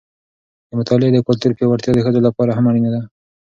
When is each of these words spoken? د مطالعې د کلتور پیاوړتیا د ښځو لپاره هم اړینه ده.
د 0.67 0.69
مطالعې 0.79 1.11
د 1.13 1.19
کلتور 1.27 1.51
پیاوړتیا 1.57 1.91
د 1.93 1.99
ښځو 2.05 2.19
لپاره 2.27 2.51
هم 2.57 2.65
اړینه 2.69 2.89
ده. 2.95 3.01